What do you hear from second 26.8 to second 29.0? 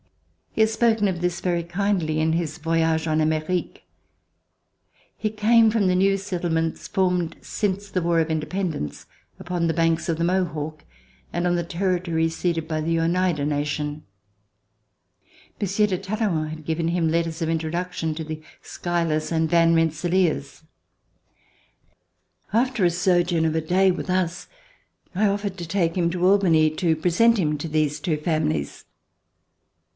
present him to these two famiUes.